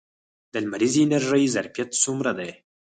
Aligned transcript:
د 0.51 0.53
لمریزې 0.63 1.01
انرژۍ 1.05 1.45
ظرفیت 1.55 1.89
څومره 2.03 2.31
دی؟ 2.39 2.51